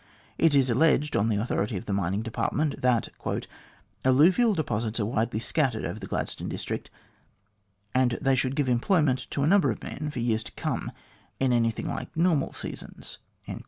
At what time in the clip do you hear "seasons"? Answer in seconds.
12.51-13.19